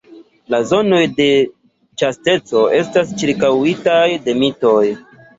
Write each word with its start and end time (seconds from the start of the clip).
La 0.51 0.59
zonoj 0.69 1.01
de 1.17 1.25
ĉasteco 2.01 2.63
estas 2.77 3.11
ĉirkaŭitaj 3.23 3.99
de 4.25 4.35
mitoj. 4.41 4.81